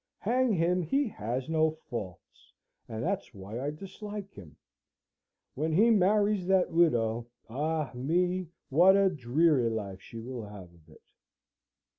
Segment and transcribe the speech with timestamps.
[0.17, 0.81] Hang him!
[0.81, 2.51] He has no faults,
[2.89, 4.57] and that's why I dislike him.
[5.53, 8.47] When he marries that widow ah me!
[8.69, 11.03] what a dreary life she will have of it."